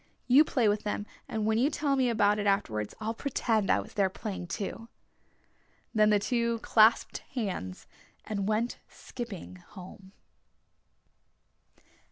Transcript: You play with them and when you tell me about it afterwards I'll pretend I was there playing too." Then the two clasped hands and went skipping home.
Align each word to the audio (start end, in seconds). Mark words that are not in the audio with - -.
You 0.25 0.43
play 0.43 0.67
with 0.67 0.81
them 0.81 1.05
and 1.29 1.45
when 1.45 1.59
you 1.59 1.69
tell 1.69 1.95
me 1.95 2.09
about 2.09 2.39
it 2.39 2.47
afterwards 2.47 2.95
I'll 2.99 3.13
pretend 3.13 3.69
I 3.69 3.79
was 3.79 3.93
there 3.93 4.09
playing 4.09 4.47
too." 4.47 4.89
Then 5.93 6.09
the 6.09 6.17
two 6.17 6.57
clasped 6.63 7.19
hands 7.35 7.85
and 8.25 8.47
went 8.47 8.79
skipping 8.89 9.57
home. 9.57 10.11